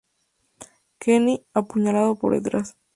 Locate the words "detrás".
2.33-2.75